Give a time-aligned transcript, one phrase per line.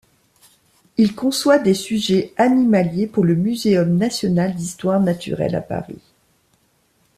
[0.97, 6.01] Il conçoit des sujets animaliers pour le Muséum national d'histoire naturelle à Paris.